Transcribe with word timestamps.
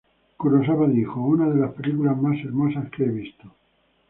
Kurosawa 0.39 0.87
lo 0.87 0.93
llamó 0.95 1.27
"una 1.27 1.47
de 1.47 1.59
las 1.59 1.73
películas 1.75 2.19
más 2.19 2.35
hermosas 2.43 2.89
que 2.89 3.03
he 3.03 3.07
visto". 3.09 3.47